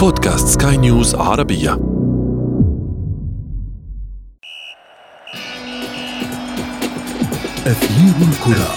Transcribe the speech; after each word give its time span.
بودكاست 0.00 0.62
سكاي 0.62 0.76
نيوز 0.76 1.14
عربية. 1.14 1.72
أثير 7.66 8.14
الكرة. 8.28 8.68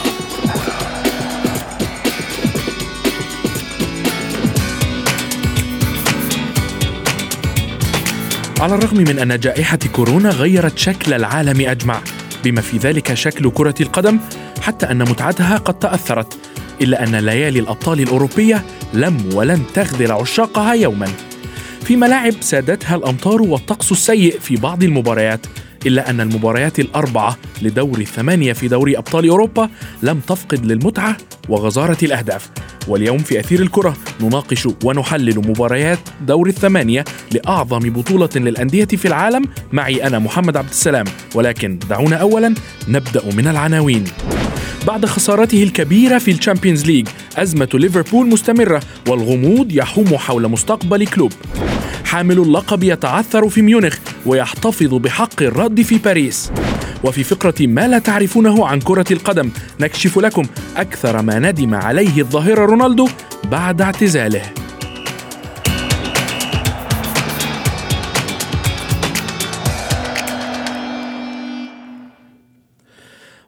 على 8.59 8.75
الرغم 8.75 8.97
من 8.97 9.19
أن 9.19 9.39
جائحة 9.39 9.79
كورونا 9.95 10.29
غيرت 10.29 10.77
شكل 10.77 11.13
العالم 11.13 11.69
أجمع 11.69 12.01
بما 12.43 12.61
في 12.61 12.77
ذلك 12.77 13.13
شكل 13.13 13.51
كرة 13.51 13.75
القدم 13.81 14.19
حتى 14.61 14.91
أن 14.91 15.09
متعتها 15.09 15.57
قد 15.57 15.79
تأثرت. 15.79 16.42
إلا 16.81 17.03
أن 17.03 17.15
ليالي 17.15 17.59
الأبطال 17.59 17.99
الأوروبية 17.99 18.63
لم 18.93 19.29
ولن 19.33 19.61
تخذل 19.73 20.11
عشاقها 20.11 20.73
يوما. 20.73 21.07
في 21.83 21.95
ملاعب 21.95 22.33
سادتها 22.41 22.95
الأمطار 22.95 23.41
والطقس 23.41 23.91
السيء 23.91 24.39
في 24.39 24.55
بعض 24.55 24.83
المباريات 24.83 25.45
إلا 25.85 26.09
أن 26.09 26.21
المباريات 26.21 26.79
الأربعة 26.79 27.37
لدور 27.61 27.99
الثمانية 27.99 28.53
في 28.53 28.67
دوري 28.67 28.97
أبطال 28.97 29.29
أوروبا 29.29 29.69
لم 30.03 30.19
تفقد 30.19 30.65
للمتعة 30.65 31.17
وغزارة 31.49 31.97
الأهداف. 32.03 32.49
واليوم 32.87 33.17
في 33.17 33.39
أثير 33.39 33.61
الكرة 33.61 33.97
نناقش 34.21 34.67
ونحلل 34.83 35.37
مباريات 35.37 35.99
دور 36.27 36.47
الثمانية 36.47 37.05
لأعظم 37.31 37.79
بطولة 37.79 38.29
للأندية 38.35 38.85
في 38.85 39.07
العالم. 39.07 39.45
معي 39.71 40.07
أنا 40.07 40.19
محمد 40.19 40.57
عبد 40.57 40.69
السلام 40.69 41.05
ولكن 41.35 41.79
دعونا 41.89 42.15
أولا 42.15 42.53
نبدأ 42.87 43.21
من 43.35 43.47
العناوين. 43.47 44.03
بعد 44.87 45.05
خسارته 45.05 45.63
الكبيرة 45.63 46.17
في 46.17 46.31
ال 46.31 46.37
Champions 46.37 46.85
League 46.85 47.07
أزمة 47.37 47.69
ليفربول 47.73 48.27
مستمرة 48.27 48.81
والغموض 49.07 49.71
يحوم 49.71 50.17
حول 50.17 50.47
مستقبل 50.47 51.07
كلوب. 51.07 51.33
حامل 52.05 52.37
اللقب 52.37 52.83
يتعثر 52.83 53.49
في 53.49 53.61
ميونخ 53.61 53.97
ويحتفظ 54.25 54.93
بحق 54.93 55.41
الرد 55.41 55.81
في 55.81 55.97
باريس. 55.97 56.51
وفي 57.03 57.23
فقرة 57.23 57.67
ما 57.67 57.87
لا 57.87 57.99
تعرفونه 57.99 58.67
عن 58.67 58.79
كرة 58.79 59.05
القدم 59.11 59.49
نكشف 59.79 60.19
لكم 60.19 60.43
أكثر 60.77 61.21
ما 61.21 61.39
ندم 61.39 61.75
عليه 61.75 62.21
الظاهرة 62.21 62.65
رونالدو 62.65 63.07
بعد 63.51 63.81
اعتزاله. 63.81 64.41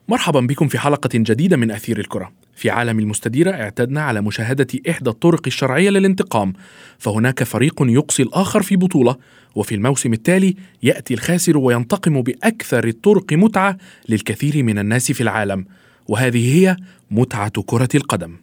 مرحبا 0.08 0.40
بكم 0.40 0.68
في 0.68 0.78
حلقة 0.78 1.08
جديدة 1.14 1.56
من 1.56 1.70
أثير 1.70 1.98
الكرة. 1.98 2.32
في 2.54 2.70
عالم 2.70 2.98
المستديرة 2.98 3.50
اعتدنا 3.50 4.02
على 4.02 4.20
مشاهدة 4.20 4.66
إحدى 4.90 5.10
الطرق 5.10 5.42
الشرعية 5.46 5.90
للانتقام، 5.90 6.52
فهناك 6.98 7.42
فريق 7.42 7.74
يقصي 7.80 8.22
الآخر 8.22 8.62
في 8.62 8.76
بطولة، 8.76 9.16
وفي 9.54 9.74
الموسم 9.74 10.12
التالي 10.12 10.56
يأتي 10.82 11.14
الخاسر 11.14 11.58
وينتقم 11.58 12.22
بأكثر 12.22 12.86
الطرق 12.86 13.32
متعة 13.32 13.76
للكثير 14.08 14.62
من 14.62 14.78
الناس 14.78 15.12
في 15.12 15.20
العالم، 15.20 15.64
وهذه 16.08 16.56
هي 16.56 16.76
متعة 17.10 17.62
كرة 17.66 17.88
القدم. 17.94 18.36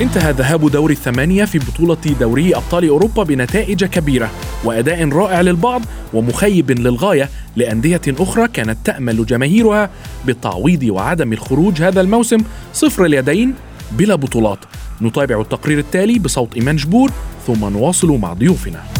انتهى 0.00 0.32
ذهاب 0.32 0.70
دور 0.70 0.90
الثمانية 0.90 1.44
في 1.44 1.58
بطولة 1.58 1.96
دوري 2.20 2.56
أبطال 2.56 2.88
أوروبا 2.88 3.22
بنتائج 3.22 3.84
كبيرة 3.84 4.30
وأداء 4.64 5.08
رائع 5.08 5.40
للبعض 5.40 5.82
ومخيب 6.14 6.70
للغاية 6.70 7.28
لأندية 7.56 8.00
أخرى 8.08 8.48
كانت 8.48 8.76
تأمل 8.84 9.26
جماهيرها 9.26 9.90
بالتعويض 10.26 10.82
وعدم 10.82 11.32
الخروج 11.32 11.82
هذا 11.82 12.00
الموسم 12.00 12.38
صفر 12.72 13.04
اليدين 13.04 13.54
بلا 13.92 14.14
بطولات. 14.14 14.58
نتابع 15.02 15.40
التقرير 15.40 15.78
التالي 15.78 16.18
بصوت 16.18 16.56
إيمان 16.56 16.76
جبور 16.76 17.10
ثم 17.46 17.68
نواصل 17.68 18.08
مع 18.08 18.32
ضيوفنا. 18.32 18.95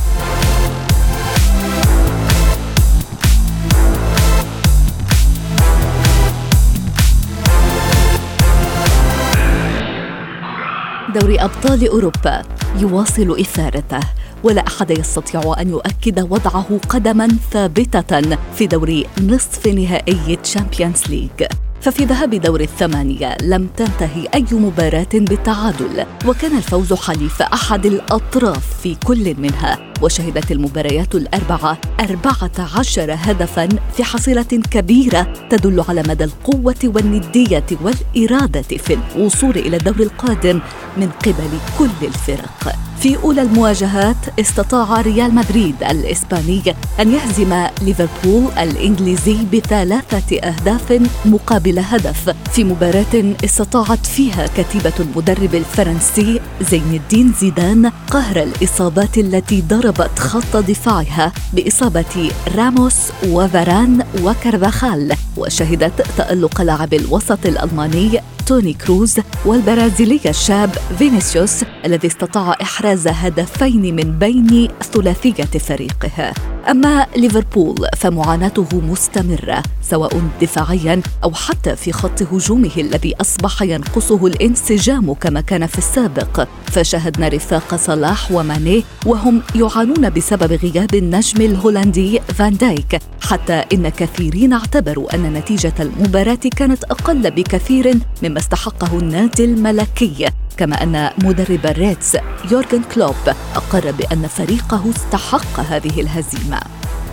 دوري 11.20 11.40
أبطال 11.40 11.88
أوروبا 11.88 12.42
يواصل 12.78 13.40
إثارته 13.40 14.00
ولا 14.44 14.66
أحد 14.66 14.90
يستطيع 14.90 15.54
أن 15.60 15.68
يؤكد 15.68 16.20
وضعه 16.20 16.80
قدما 16.88 17.28
ثابتة 17.50 18.36
في 18.56 18.66
دوري 18.66 19.06
نصف 19.22 19.66
نهائي 19.66 20.36
Champions 20.36 21.02
League 21.08 21.46
ففي 21.80 22.04
ذهاب 22.04 22.34
دور 22.34 22.60
الثمانية 22.60 23.36
لم 23.42 23.68
تنتهي 23.76 24.28
أي 24.34 24.44
مباراة 24.52 25.06
بالتعادل 25.14 26.06
وكان 26.26 26.56
الفوز 26.56 26.92
حليف 26.92 27.42
أحد 27.42 27.86
الأطراف 27.86 28.80
في 28.82 28.96
كل 29.04 29.34
منها 29.38 29.78
وشهدت 30.02 30.52
المباريات 30.52 31.14
الأربعة 31.14 31.78
أربعة 32.00 32.76
عشر 32.78 33.14
هدفا 33.18 33.68
في 33.96 34.04
حصيلة 34.04 34.42
كبيرة 34.70 35.32
تدل 35.50 35.84
على 35.88 36.02
مدى 36.08 36.24
القوة 36.24 36.76
والندية 36.84 37.66
والإرادة 37.82 38.62
في 38.62 38.98
الوصول 39.16 39.58
إلى 39.58 39.76
الدور 39.76 40.00
القادم 40.00 40.60
من 40.96 41.10
قبل 41.10 41.58
كل 41.78 42.06
الفرق. 42.06 42.85
في 43.00 43.16
أولى 43.16 43.42
المواجهات 43.42 44.16
استطاع 44.40 45.00
ريال 45.00 45.34
مدريد 45.34 45.74
الإسباني 45.90 46.62
أن 47.00 47.12
يهزم 47.12 47.66
ليفربول 47.82 48.44
الإنجليزي 48.58 49.36
بثلاثة 49.52 50.36
أهداف 50.38 51.02
مقابل 51.24 51.78
هدف. 51.78 52.34
في 52.52 52.64
مباراة 52.64 53.34
استطاعت 53.44 54.06
فيها 54.06 54.46
كتيبة 54.56 54.92
المدرب 55.00 55.54
الفرنسي 55.54 56.40
زين 56.70 56.94
الدين 56.94 57.32
زيدان 57.40 57.92
قهر 58.10 58.42
الإصابات 58.42 59.18
التي 59.18 59.60
ضربت 59.60 60.18
خط 60.18 60.56
دفاعها 60.56 61.32
بإصابة 61.52 62.30
راموس 62.56 62.96
وفاران 63.28 64.04
وكارفاخال 64.22 65.16
وشهدت 65.36 66.06
تألق 66.18 66.60
لاعب 66.60 66.94
الوسط 66.94 67.46
الألماني 67.46 68.20
توني 68.46 68.72
كروز 68.72 69.20
والبرازيلي 69.44 70.20
الشاب 70.26 70.70
فينيسيوس 70.98 71.64
الذي 71.84 72.08
استطاع 72.08 72.56
إحراز 72.62 73.08
هدفين 73.08 73.96
من 73.96 74.18
بين 74.18 74.68
ثلاثية 74.92 75.58
فريقه. 75.58 76.55
أما 76.70 77.06
ليفربول 77.16 77.86
فمعاناته 77.96 78.66
مستمرة 78.72 79.62
سواء 79.82 80.22
دفاعيا 80.42 81.02
أو 81.24 81.32
حتى 81.34 81.76
في 81.76 81.92
خط 81.92 82.22
هجومه 82.22 82.70
الذي 82.78 83.14
أصبح 83.20 83.62
ينقصه 83.62 84.26
الانسجام 84.26 85.12
كما 85.12 85.40
كان 85.40 85.66
في 85.66 85.78
السابق. 85.78 86.48
فشاهدنا 86.66 87.28
رفاق 87.28 87.74
صلاح 87.76 88.32
وماني 88.32 88.84
وهم 89.06 89.42
يعانون 89.54 90.10
بسبب 90.10 90.52
غياب 90.52 90.94
النجم 90.94 91.42
الهولندي 91.42 92.20
فان 92.20 92.56
دايك. 92.56 92.98
حتى 93.20 93.64
إن 93.72 93.88
كثيرين 93.88 94.52
اعتبروا 94.52 95.14
أن 95.14 95.32
نتيجة 95.32 95.74
المباراة 95.80 96.34
كانت 96.56 96.84
أقل 96.84 97.30
بكثير 97.30 97.94
مما 98.22 98.38
استحقه 98.38 98.98
النادي 98.98 99.44
الملكي. 99.44 100.26
كما 100.56 100.82
أن 100.82 101.10
مدرب 101.24 101.66
ال 101.66 101.76
Reds 101.76 102.16
يورغن 102.50 102.82
كلوب 102.94 103.14
أقر 103.54 103.90
بأن 103.90 104.26
فريقه 104.26 104.90
استحق 104.96 105.60
هذه 105.60 106.00
الهزيمة. 106.00 106.60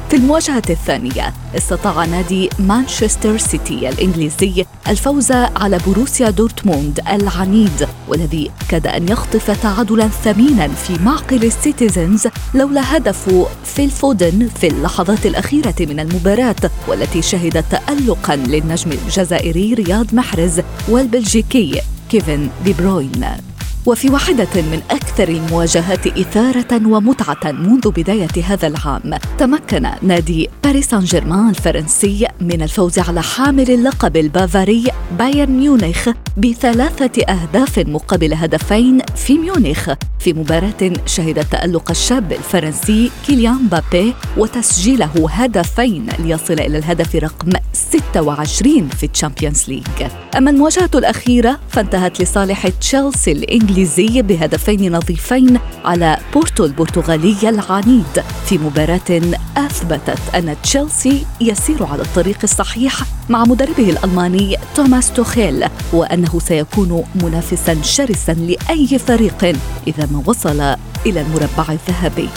في 0.09 0.20
المواجهة 0.20 0.64
الثانية 0.70 1.34
استطاع 1.58 2.06
نادي 2.06 2.50
مانشستر 2.59 3.38
سيتي 3.38 3.90
الإنجليزي 3.90 4.66
الفوز 4.88 5.31
على 5.31 5.80
بروسيا 5.88 6.30
دورتموند 6.30 7.00
العنيد 7.12 7.88
والذي 8.08 8.52
كاد 8.70 8.88
أن 8.88 9.09
يخطف 9.09 9.62
تعادلا 9.64 10.08
ثمينا 10.08 10.68
في 10.68 11.04
معقل 11.04 11.44
ال 11.44 11.53
Citizens 11.53 12.28
لولا 12.54 12.98
هدف 12.98 13.48
فيل 13.66 13.90
فودن 13.90 14.50
في 14.60 14.68
اللحظات 14.68 15.25
الأخيرة 15.25 15.75
من 15.80 16.00
المباراة 16.00 16.72
والتي 16.88 17.22
شهدت 17.22 17.66
تألقا 17.72 18.36
للنجم 18.36 18.92
الجزائري 18.92 19.74
رياض 19.74 20.13
محرز 20.13 20.62
والبلجيكي. 20.90 21.93
Kevin 22.13 22.51
De 22.63 22.74
Bruyne. 22.75 23.53
وفي 23.85 24.09
واحدة 24.09 24.47
من 24.56 24.81
أكثر 24.91 25.27
المواجهات 25.30 26.07
إثارة 26.07 26.88
ومتعة 26.88 27.51
منذ 27.51 27.91
بداية 27.91 28.44
هذا 28.45 28.68
العام 28.68 29.18
تمكن 29.38 29.88
نادي 30.01 30.50
باريس 30.63 30.89
سان 30.89 31.00
جيرمان 31.00 31.50
الفرنسي 31.50 32.27
من 32.41 32.62
الفوز 32.62 33.00
على 33.00 33.21
حامل 33.21 33.71
اللقب 33.71 34.18
البافاري 34.18 34.83
بايرن 35.19 35.51
ميونخ 35.51 36.09
بثلاثة 36.38 37.24
أهداف 37.24 37.80
مقابل 37.80 38.33
هدفين 38.33 39.00
في 39.15 39.38
ميونخ 39.38 39.89
في 40.19 40.33
مباراة 40.33 40.94
شهدت 41.06 41.51
تألق 41.51 41.91
الشاب 41.91 42.31
الفرنسي 42.31 43.12
كيليان 43.27 43.68
مبابي 43.68 44.13
وتسجيله 44.38 45.30
هدفين 45.30 46.07
ليصل 46.19 46.53
إلى 46.53 46.77
الهدف 46.77 47.15
رقم 47.15 47.51
26 47.74 48.88
في 48.89 49.06
ال 49.13 49.19
Champions 49.19 49.66
League 49.68 49.84
أما 50.38 50.51
المواجهة 50.51 50.89
الأخيرة 50.95 51.59
فانتهت 51.69 52.21
لصالح 52.21 52.68
تشيلسي 52.68 53.31
الإنجليزي 53.31 53.73
بهدفين 54.22 54.96
نظيفين 54.96 55.60
على 55.86 56.18
بورتو 56.34 56.66
البرتغالي 56.66 57.50
العنيد. 57.50 58.24
في 58.46 58.58
مباراة 58.58 59.22
أثبتت 59.58 60.20
أن 60.36 60.56
تشيلسي 60.64 61.25
يسير 61.42 61.86
على 61.86 62.02
الطريق 62.02 62.38
الصحيح 62.44 63.00
مع 63.30 63.44
مدربه 63.44 63.90
الألماني 63.90 64.58
توماس 64.75 65.12
توخيل 65.12 65.66
وأنه 65.94 66.40
سيكون 66.40 67.04
منافسا 67.16 67.81
شرسا 67.81 68.31
لأي 68.31 69.00
فريق 69.00 69.56
إذا 69.88 70.08
ما 70.12 70.24
وصل 70.26 70.60
إلى 71.06 71.22
المربع 71.22 71.66
الذهبي. 71.69 72.30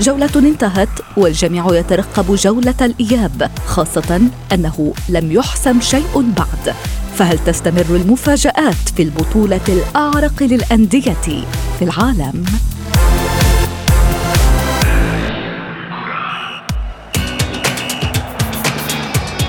جولة 0.00 0.30
انتهت 0.36 0.88
والجميع 1.16 1.66
يترقب 1.70 2.34
جولة 2.34 2.74
الإياب 2.80 3.50
خاصة 3.66 4.20
أنه 4.52 4.94
لم 5.08 5.32
يحسم 5.32 5.80
شيء 5.80 6.32
بعد. 6.36 6.74
فهل 7.16 7.38
تستمر 7.38 7.86
المفاجآت 7.96 8.88
في 8.96 9.02
البطولة 9.02 9.60
الأعرق 9.68 10.42
للأندية 10.42 11.44
في 11.78 11.82
العالم؟ 11.84 12.44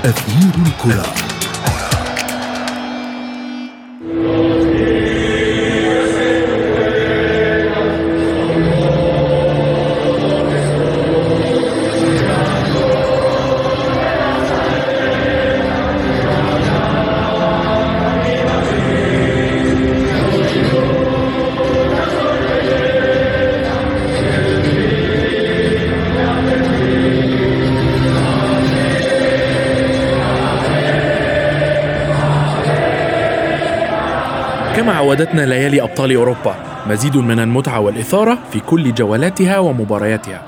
أثير 0.04 0.52
الكرة 0.66 1.33
كما 34.76 34.92
عودتنا 34.92 35.42
ليالي 35.46 35.82
أبطال 35.82 36.14
أوروبا 36.14 36.54
مزيد 36.86 37.16
من 37.16 37.40
المتعة 37.40 37.80
والإثارة 37.80 38.38
في 38.52 38.60
كل 38.60 38.94
جولاتها 38.94 39.58
ومبارياتها. 39.58 40.42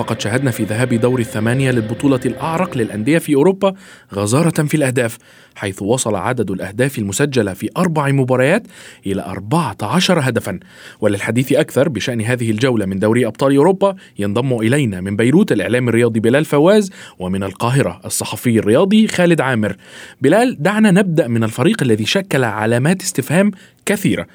فقد 0.00 0.20
شهدنا 0.20 0.50
في 0.50 0.64
ذهاب 0.64 0.94
دور 0.94 1.20
الثمانية 1.20 1.70
للبطولة 1.70 2.20
الأعرق 2.26 2.76
للأندية 2.76 3.18
في 3.18 3.34
أوروبا 3.34 3.74
غزارة 4.14 4.62
في 4.62 4.74
الأهداف 4.74 5.18
حيث 5.54 5.82
وصل 5.82 6.14
عدد 6.14 6.50
الأهداف 6.50 6.98
المسجلة 6.98 7.52
في 7.52 7.68
أربع 7.76 8.10
مباريات 8.10 8.62
إلى 9.06 9.22
14 9.22 10.20
هدفا. 10.20 10.60
وللحديث 11.00 11.52
أكثر 11.52 11.88
بشأن 11.88 12.20
هذه 12.20 12.50
الجولة 12.50 12.86
من 12.86 12.98
دوري 12.98 13.26
أبطال 13.26 13.56
أوروبا 13.56 13.96
ينضم 14.18 14.58
إلينا 14.58 15.00
من 15.00 15.16
بيروت 15.16 15.52
الإعلام 15.52 15.88
الرياضي 15.88 16.20
بلال 16.20 16.44
فواز 16.44 16.90
ومن 17.18 17.42
القاهرة 17.42 18.00
الصحفي 18.04 18.58
الرياضي 18.58 19.08
خالد 19.08 19.40
عامر. 19.40 19.76
بلال 20.20 20.62
دعنا 20.62 20.90
نبدأ 20.90 21.28
من 21.28 21.44
الفريق 21.44 21.82
الذي 21.82 22.06
شكل 22.06 22.44
علامات 22.44 23.02
استفهام 23.02 23.50
كثيرة 23.86 24.26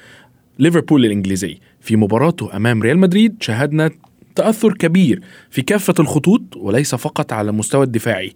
ليفربول 0.58 1.04
الإنجليزي. 1.04 1.58
في 1.80 1.96
مباراته 1.96 2.56
أمام 2.56 2.82
ريال 2.82 2.98
مدريد 2.98 3.36
شاهدنا 3.40 3.90
تأثر 4.36 4.72
كبير 4.72 5.20
في 5.50 5.62
كافة 5.62 5.94
الخطوط 6.00 6.56
وليس 6.56 6.94
فقط 6.94 7.32
على 7.32 7.50
المستوى 7.50 7.84
الدفاعي. 7.84 8.32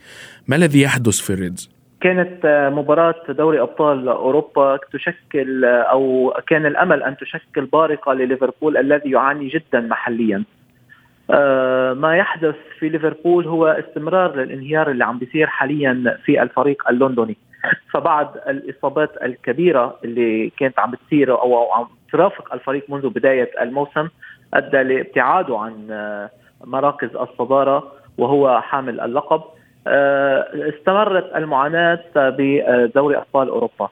ما 0.49 0.57
الذي 0.57 0.83
يحدث 0.83 1.21
في 1.21 1.33
الريدز؟ 1.33 1.71
كانت 2.01 2.47
مباراة 2.73 3.23
دوري 3.29 3.61
أبطال 3.61 4.09
أوروبا 4.09 4.79
تشكل 4.93 5.65
أو 5.65 6.35
كان 6.47 6.67
الأمل 6.67 7.03
أن 7.03 7.17
تشكل 7.17 7.65
بارقة 7.67 8.13
لليفربول 8.13 8.77
الذي 8.77 9.11
يعاني 9.11 9.49
جدا 9.49 9.81
محليا. 9.81 10.45
آه، 11.31 11.93
ما 11.93 12.17
يحدث 12.17 12.55
في 12.79 12.89
ليفربول 12.89 13.47
هو 13.47 13.67
استمرار 13.67 14.37
للانهيار 14.37 14.91
اللي 14.91 15.05
عم 15.05 15.19
بيصير 15.19 15.47
حاليا 15.47 16.19
في 16.25 16.43
الفريق 16.43 16.89
اللندني. 16.89 17.37
فبعد 17.93 18.29
الإصابات 18.49 19.11
الكبيرة 19.23 19.99
اللي 20.05 20.53
كانت 20.59 20.79
عم 20.79 20.91
بتصير 20.91 21.33
أو 21.33 21.73
عم 21.73 21.87
ترافق 22.13 22.55
الفريق 22.55 22.85
منذ 22.89 23.09
بداية 23.09 23.51
الموسم 23.61 24.09
أدى 24.55 24.83
لابتعاده 24.83 25.59
عن 25.59 25.87
آه، 25.91 26.31
مراكز 26.65 27.17
الصدارة 27.17 27.93
وهو 28.19 28.61
حامل 28.61 29.01
اللقب. 29.01 29.43
آه، 29.87 30.47
استمرت 30.55 31.37
المعاناة 31.37 32.01
بدوري 32.17 33.17
أبطال 33.17 33.49
أوروبا. 33.49 33.89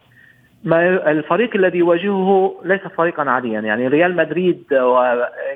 ما 0.64 1.10
الفريق 1.10 1.56
الذي 1.56 1.78
يواجهه 1.78 2.60
ليس 2.64 2.80
فريقا 2.80 3.30
عاديا. 3.30 3.60
يعني 3.60 3.88
ريال 3.88 4.16
مدريد 4.16 4.64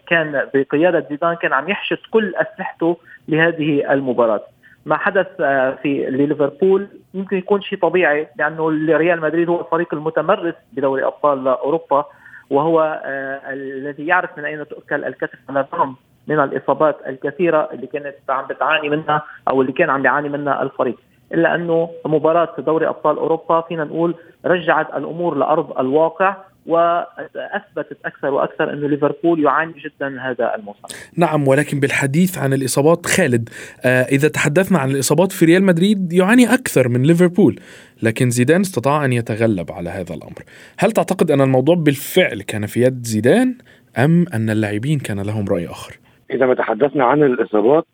كان 0.06 0.48
بقيادة 0.54 1.06
زيدان 1.10 1.34
كان 1.34 1.52
عم 1.52 1.68
يحشد 1.68 1.98
كل 2.10 2.34
أسلحته 2.34 2.96
لهذه 3.28 3.92
المباراة. 3.92 4.42
ما 4.86 4.96
حدث 4.96 5.26
آه، 5.40 5.70
في 5.82 6.10
ليفربول 6.10 6.88
يمكن 7.14 7.36
يكون 7.36 7.62
شيء 7.62 7.78
طبيعي 7.78 8.28
لأنه 8.38 8.68
ريال 8.96 9.20
مدريد 9.20 9.48
هو 9.48 9.60
الفريق 9.60 9.94
المتمرس 9.94 10.54
بدوري 10.72 11.04
أبطال 11.04 11.48
أوروبا. 11.48 12.04
وهو 12.52 13.00
آه 13.04 13.52
الذي 13.52 14.06
يعرف 14.06 14.38
من 14.38 14.44
أين 14.44 14.68
تؤكل 14.68 15.04
الكتف 15.04 15.38
على 15.48 15.60
الرغم 15.60 15.96
من 16.28 16.40
الإصابات 16.40 16.96
الكثيرة 17.06 17.68
اللي 17.72 17.86
كانت 17.86 18.14
عم 18.28 18.46
بتعاني 18.46 18.88
منها 18.88 19.22
أو 19.48 19.60
اللي 19.62 19.72
كان 19.72 19.90
عم 19.90 20.02
بيعاني 20.02 20.28
منها 20.28 20.62
الفريق. 20.62 20.96
إلا 21.32 21.54
أنه 21.54 21.90
مباراة 22.06 22.54
دوري 22.58 22.88
أبطال 22.88 23.16
أوروبا 23.16 23.60
فينا 23.60 23.84
نقول 23.84 24.14
رجعت 24.44 24.94
الأمور 24.96 25.34
لأرض 25.34 25.78
الواقع. 25.78 26.36
وأثبتت 26.66 27.96
أكثر 28.04 28.30
وأكثر 28.30 28.72
انه 28.72 28.88
ليفربول 28.88 29.44
يعاني 29.44 29.72
جدا 29.72 30.20
هذا 30.20 30.54
الموسم. 30.54 30.80
نعم 31.16 31.48
ولكن 31.48 31.80
بالحديث 31.80 32.38
عن 32.38 32.52
الإصابات 32.52 33.06
خالد 33.06 33.48
آه 33.84 34.02
إذا 34.02 34.28
تحدثنا 34.28 34.78
عن 34.78 34.90
الإصابات 34.90 35.32
في 35.32 35.44
ريال 35.44 35.64
مدريد 35.64 36.12
يعاني 36.12 36.54
أكثر 36.54 36.88
من 36.88 37.02
ليفربول 37.02 37.60
لكن 38.02 38.30
زيدان 38.30 38.60
استطاع 38.60 39.04
أن 39.04 39.12
يتغلب 39.12 39.72
على 39.72 39.90
هذا 39.90 40.14
الأمر. 40.14 40.42
هل 40.78 40.92
تعتقد 40.92 41.30
أن 41.30 41.40
الموضوع 41.40 41.74
بالفعل 41.74 42.42
كان 42.42 42.66
في 42.66 42.80
يد 42.82 43.04
زيدان 43.04 43.54
أم 43.98 44.26
أن 44.34 44.50
اللاعبين 44.50 44.98
كان 44.98 45.20
لهم 45.20 45.48
رأي 45.48 45.66
آخر؟ 45.66 45.98
إذا 46.30 46.46
ما 46.46 46.54
تحدثنا 46.54 47.04
عن 47.04 47.22
الإصابات 47.22 47.86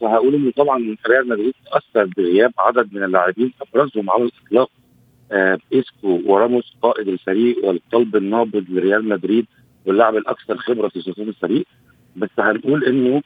فهقول 0.00 0.34
إنه 0.34 0.52
طبعا 0.56 0.96
ريال 1.10 1.28
مدريد 1.28 1.54
تاثر 1.72 2.10
بغياب 2.16 2.52
عدد 2.58 2.94
من 2.94 3.04
اللاعبين 3.04 3.52
أبرزهم 3.62 4.10
على 4.10 4.22
الإطلاق 4.22 4.70
آه 5.32 5.58
اسكو 5.72 6.20
وراموس 6.24 6.76
قائد 6.82 7.08
الفريق 7.08 7.64
والقلب 7.64 8.16
النابض 8.16 8.64
لريال 8.70 9.08
مدريد 9.08 9.46
واللاعب 9.86 10.16
الأكثر 10.16 10.56
خبرة 10.56 10.88
في 10.88 11.00
صفوف 11.00 11.28
الفريق. 11.28 11.64
بس 12.16 12.28
هنقول 12.38 12.84
إنه 12.84 13.22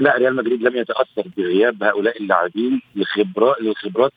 لا 0.00 0.16
ريال 0.18 0.36
مدريد 0.36 0.62
لم 0.62 0.76
يتأثر 0.76 1.22
بغياب 1.36 1.82
هؤلاء 1.82 2.22
اللاعبين 2.22 2.80
لخبرات 2.96 3.56
للخبرات 3.62 4.12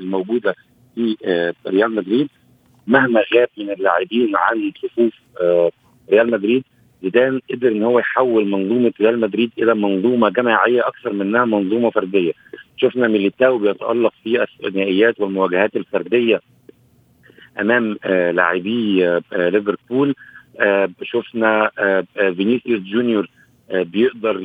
الموجودة 0.00 0.54
في 0.94 1.16
آه 1.24 1.54
ريال 1.66 1.94
مدريد. 1.94 2.28
مهما 2.86 3.20
غاب 3.34 3.48
من 3.58 3.70
اللاعبين 3.70 4.36
عن 4.36 4.72
صفوف 4.82 5.12
آه 5.40 5.70
ريال 6.10 6.30
مدريد 6.30 6.64
زيدان 7.02 7.40
قدر 7.50 7.68
إن 7.68 7.82
هو 7.82 7.98
يحول 7.98 8.48
منظومة 8.48 8.92
ريال 9.00 9.20
مدريد 9.20 9.50
إلى 9.58 9.74
منظومة 9.74 10.28
جماعية 10.28 10.88
أكثر 10.88 11.12
منها 11.12 11.44
منظومة 11.44 11.90
فردية. 11.90 12.32
شفنا 12.76 13.08
ميليتاو 13.08 13.58
بيتألق 13.58 14.12
في 14.24 14.42
الثنائيات 14.42 15.20
والمواجهات 15.20 15.76
الفردية 15.76 16.40
أمام 17.60 17.96
آه 18.04 18.30
لاعبي 18.30 19.08
آه 19.08 19.22
ليفربول. 19.32 20.14
آه 20.60 20.88
شفنا 21.02 21.70
آه 21.78 22.04
فينيسيوس 22.16 22.80
جونيور 22.80 23.28
بيقدر 23.72 24.40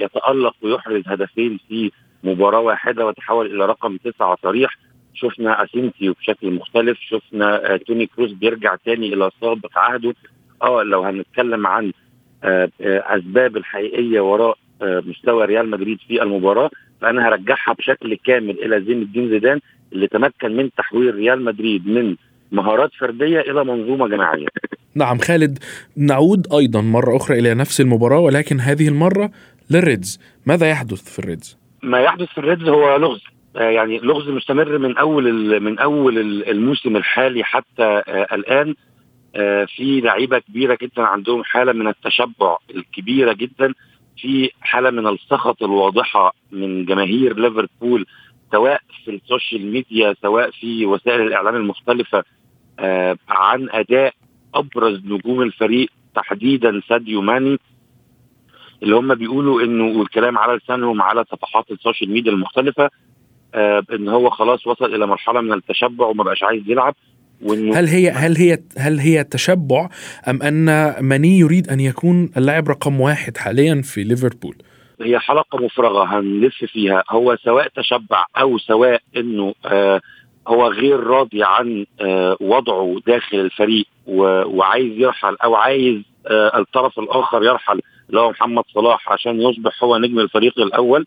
يتألق 0.00 0.54
ويحرز 0.62 1.02
هدفين 1.06 1.58
في 1.68 1.90
مباراة 2.24 2.60
واحدة 2.60 3.06
وتحول 3.06 3.46
إلى 3.54 3.66
رقم 3.66 3.96
تسعة 3.96 4.38
صريح. 4.42 4.76
شفنا 5.14 5.64
أسينسيو 5.64 6.12
بشكل 6.12 6.50
مختلف. 6.50 6.98
شفنا 7.00 7.76
توني 7.76 8.06
كروز 8.06 8.32
بيرجع 8.32 8.76
تاني 8.76 9.14
إلى 9.14 9.30
سابق 9.40 9.78
عهده. 9.78 10.14
آه 10.62 10.82
لو 10.82 11.02
هنتكلم 11.02 11.66
عن 11.66 11.92
أسباب 12.82 13.56
الحقيقية 13.56 14.20
وراء 14.20 14.58
مستوى 14.82 15.44
ريال 15.44 15.70
مدريد 15.70 15.98
في 16.08 16.22
المباراة 16.22 16.70
فأنا 17.00 17.28
هرجعها 17.28 17.72
بشكل 17.78 18.14
كامل 18.14 18.50
إلى 18.64 18.80
زين 18.80 19.02
الدين 19.02 19.28
زيدان. 19.28 19.60
اللي 19.92 20.06
تمكن 20.06 20.56
من 20.56 20.70
تحويل 20.70 21.14
ريال 21.14 21.44
مدريد 21.44 21.86
من 21.86 22.16
مهارات 22.52 22.90
فردية 23.00 23.40
إلى 23.40 23.64
منظومة 23.64 24.08
جماعية. 24.08 24.46
نعم 24.94 25.18
خالد 25.18 25.58
نعود 25.96 26.46
أيضا 26.52 26.80
مرة 26.80 27.16
أخرى 27.16 27.38
إلى 27.38 27.54
نفس 27.54 27.80
المباراة 27.80 28.18
ولكن 28.18 28.60
هذه 28.60 28.88
المرة 28.88 29.30
لل 29.70 29.84
Reds، 29.84 30.20
ماذا 30.46 30.70
يحدث 30.70 31.12
في 31.12 31.18
ال 31.18 31.25
Reds؟ 31.25 31.58
ما 31.82 32.00
يحدث 32.00 32.28
في 32.28 32.38
ال 32.38 32.44
Reds 32.44 32.68
هو 32.68 32.96
لغز 32.96 33.20
يعني 33.54 33.98
لغز 33.98 34.28
مستمر 34.28 34.78
من 34.78 34.96
أول 34.96 35.60
من 35.60 35.78
أول 35.78 36.18
الموسم 36.48 36.96
الحالي 36.96 37.44
حتى 37.44 38.02
الآن 38.32 38.74
في 39.76 40.00
لعيبة 40.00 40.38
كبيرة 40.38 40.78
جدا 40.82 41.02
عندهم 41.02 41.44
حالة 41.44 41.72
من 41.72 41.88
التشبع 41.88 42.56
الكبيرة 42.74 43.32
جدا 43.32 43.74
في 44.16 44.50
حالة 44.60 44.90
من 44.90 45.06
السخط 45.06 45.62
الواضحة 45.62 46.34
من 46.52 46.84
جماهير 46.84 47.38
ليفربول 47.38 48.06
سواء 48.52 48.80
في 49.04 49.10
ال 49.10 49.19
social 49.19 49.72
media 49.72 50.14
سواء 50.22 50.50
في 50.50 50.86
وسائل 50.86 51.20
الإعلام 51.20 51.56
المختلفة 51.56 52.24
عن 53.28 53.68
أداء 53.70 54.14
أبرز 54.54 55.00
نجوم 55.04 55.42
الفريق 55.42 55.88
تحديدا 56.14 56.80
ساديو 56.88 57.20
ماني 57.22 57.58
اللي 58.82 58.96
هم 58.96 59.14
بيقولوا 59.14 59.62
إنه 59.62 59.98
والكلام 59.98 60.38
على 60.38 60.56
لسانهم 60.56 61.02
على 61.02 61.24
صفحات 61.32 61.70
ال 61.70 61.76
social 61.76 62.10
media 62.10 62.32
المختلفة 62.32 62.90
آه 63.54 63.82
إن 63.92 64.08
هو 64.08 64.30
خلاص 64.30 64.66
وصل 64.66 64.94
إلى 64.94 65.06
مرحلة 65.06 65.40
من 65.40 65.52
التشبع 65.52 66.06
وما 66.06 66.24
بقاش 66.24 66.42
عايز 66.42 66.62
يلعب 66.66 66.94
وإنه 67.42 67.78
هل 67.78 67.86
هي 67.86 68.10
هل 68.10 68.36
هي 68.36 68.58
هل 68.78 68.98
هي 68.98 69.24
تشبع 69.24 69.88
أم 70.28 70.42
أن 70.42 70.94
ماني 71.04 71.38
يريد 71.38 71.68
أن 71.68 71.80
يكون 71.80 72.30
اللاعب 72.36 72.68
رقم 72.68 73.00
واحد 73.00 73.36
حاليا 73.36 73.82
في 73.82 74.04
ليفربول؟ 74.04 74.56
هي 75.02 75.18
حلقة 75.18 75.58
مفرغة 75.64 76.04
هنلف 76.04 76.64
فيها. 76.64 77.04
هو 77.10 77.36
سواء 77.44 77.68
تشبع 77.68 78.26
أو 78.40 78.58
سواء 78.58 79.00
إنه 79.16 79.54
آه 79.66 80.00
هو 80.48 80.66
غير 80.68 81.00
راضي 81.00 81.42
عن 81.44 81.86
آه 82.00 82.36
وضعه 82.40 82.96
داخل 83.06 83.38
الفريق 83.40 83.86
وعايز 84.06 84.92
يرحل 84.98 85.36
أو 85.44 85.54
عايز 85.54 86.02
آه 86.26 86.58
الطرف 86.58 86.98
الآخر 86.98 87.42
يرحل 87.44 87.80
اللي 88.10 88.20
هو 88.20 88.30
محمد 88.30 88.64
صلاح 88.74 89.12
عشان 89.12 89.40
يصبح 89.40 89.84
هو 89.84 89.98
نجم 89.98 90.18
الفريق 90.18 90.58
الأول. 90.58 91.06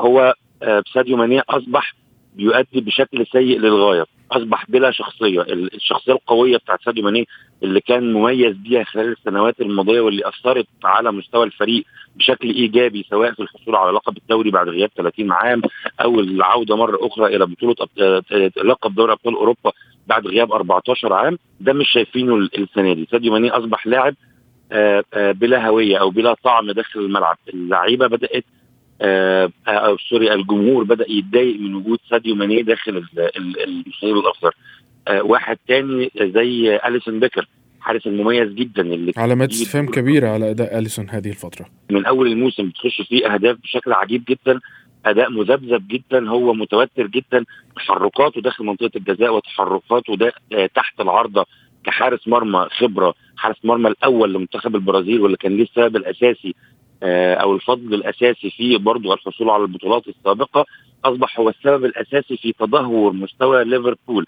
هو 0.00 0.34
آه 0.62 0.82
ساديو 0.94 1.16
ماني 1.16 1.40
أصبح 1.40 1.94
بيؤدي 2.34 2.80
بشكل 2.80 3.26
سيء 3.26 3.58
للغاية. 3.58 4.04
أصبح 4.32 4.64
بلا 4.70 4.90
شخصية. 4.90 5.42
الشخصية 5.50 6.12
القوية 6.12 6.56
بتاعت 6.56 6.82
ساديو 6.82 7.04
ماني 7.04 7.28
اللي 7.62 7.80
كان 7.80 8.12
مميز 8.12 8.56
بيها 8.56 8.84
خلال 8.84 9.12
السنوات 9.12 9.60
الماضية 9.60 10.00
واللي 10.00 10.28
أثرت 10.28 10.66
على 10.84 11.12
مستوى 11.12 11.44
الفريق 11.46 11.84
بشكل 12.16 12.48
إيجابي 12.50 13.06
سواء 13.10 13.32
في 13.32 13.40
الحصول 13.42 13.76
على 13.76 13.92
لقب 13.92 14.16
الدوري 14.16 14.50
بعد 14.50 14.68
غياب 14.68 14.90
30 14.96 15.32
عام 15.32 15.62
أو 16.00 16.20
العودة 16.20 16.76
مرة 16.76 16.98
أخرى 17.06 17.36
إلى 17.36 17.46
بطولة 17.46 17.74
لقب 18.64 18.94
دوري 18.94 19.12
أبطال 19.12 19.34
أوروبا 19.34 19.72
بعد 20.06 20.26
غياب 20.26 20.52
14 20.52 21.12
عام. 21.12 21.38
ده 21.60 21.72
مش 21.72 21.88
شايفينه 21.90 22.36
السنة 22.36 22.92
دي. 22.94 23.08
ساديو 23.10 23.32
ماني 23.32 23.50
أصبح 23.50 23.86
لاعب 23.86 24.14
بلا 25.14 25.68
هوية 25.68 25.96
أو 25.96 26.10
بلا 26.10 26.34
طعم 26.44 26.70
داخل 26.70 27.00
الملعب. 27.00 27.36
اللعيبة 27.54 28.06
بدأت 28.06 28.44
أو 29.68 29.96
sorry 29.98 30.34
الجمهور 30.34 30.84
بدأ 30.84 31.04
يتضايق 31.12 31.60
من 31.60 31.74
وجود 31.74 31.98
ساديو 32.10 32.34
ماني 32.34 32.62
داخل 32.62 33.04
الفريق 33.36 34.16
الاخضر 34.16 34.54
واحد 35.10 35.58
تاني 35.68 36.10
زي 36.20 36.76
أليسون 36.86 37.20
بيكر 37.20 37.48
حارس 37.80 38.06
المميز 38.06 38.52
جدا 38.52 38.82
اللي 38.82 39.12
علامات 39.16 39.50
استفهام 39.50 39.86
كبيره 39.86 40.28
على 40.28 40.50
أداء 40.50 40.78
أليسون 40.78 41.10
هذه 41.10 41.28
الفترة. 41.28 41.66
من 41.90 42.06
أول 42.06 42.26
الموسم 42.32 42.68
بتخش 42.68 43.02
فيه 43.08 43.34
أهداف 43.34 43.56
بشكل 43.62 43.92
عجيب 43.92 44.24
جدا 44.28 44.60
أداء 45.06 45.30
مذبذب 45.30 45.88
جدا 45.88 46.28
هو 46.28 46.54
متوتر 46.54 47.06
جدا 47.06 47.44
تحركاته 47.76 48.40
داخل 48.40 48.64
منطقة 48.64 48.90
الجزاء 48.96 49.34
وتحركاته 49.36 50.16
ده 50.16 50.32
تحت 50.74 51.00
العارضة 51.00 51.46
كحارس 51.84 52.28
مرمى 52.28 52.66
خبرة 52.70 53.14
حارس 53.36 53.56
مرمى 53.64 53.88
الأول 53.88 54.34
لمنتخب 54.34 54.74
البرازيل 54.76 55.20
واللي 55.20 55.36
كان 55.36 55.56
ليه 55.56 55.62
السبب 55.64 55.96
الأساسي 55.96 56.54
أو 57.02 57.54
الفضل 57.54 57.94
الأساسي 57.94 58.50
في 58.50 58.78
برضه 58.78 59.14
الحصول 59.14 59.50
على 59.50 59.62
البطولات 59.62 60.08
السابقة 60.08 60.66
أصبح 61.04 61.40
هو 61.40 61.48
السبب 61.48 61.84
الأساسي 61.84 62.36
في 62.36 62.52
تدهور 62.52 63.12
مستوى 63.12 63.64
ليفربول. 63.64 64.26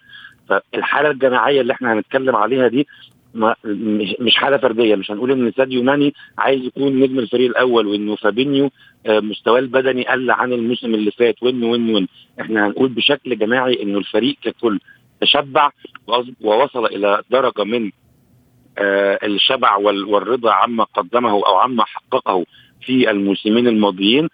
فالحالة 0.48 1.10
الجماعية 1.10 1.60
اللي 1.60 1.72
إحنا 1.72 1.92
هنتكلم 1.92 2.36
عليها 2.36 2.68
دي 2.68 2.86
مش 4.20 4.36
حالة 4.36 4.56
فردية 4.56 4.94
مش 4.94 5.10
هنقول 5.10 5.30
إن 5.32 5.52
ساديو 5.56 5.82
ماني 5.82 6.14
عايز 6.38 6.64
يكون 6.64 7.00
نجم 7.00 7.18
الفريق 7.18 7.50
الأول 7.50 7.86
وإنه 7.86 8.16
فابينيو 8.16 8.70
مستواه 9.08 9.58
البدني 9.58 10.06
قل 10.06 10.30
عن 10.30 10.52
الموسم 10.52 10.94
اللي 10.94 11.10
فات 11.10 11.42
وان 11.42 11.62
وان 11.62 11.94
وان 11.94 12.06
إحنا 12.40 12.66
هنقول 12.66 12.88
بشكل 12.88 13.38
جماعي 13.38 13.82
إنه 13.82 13.98
الفريق 13.98 14.36
ككل 14.42 14.80
تشبع 15.20 15.70
ووصل 16.40 16.86
إلى 16.86 17.22
درجة 17.30 17.64
من 17.64 17.90
الشبع 19.24 19.76
والرضا 19.76 20.52
عما 20.52 20.84
قدمه 20.84 21.30
أو 21.30 21.56
عما 21.56 21.84
حققه 21.84 22.44
في 22.86 23.10
الموسمين 23.10 23.68
الماضيين 23.68 24.28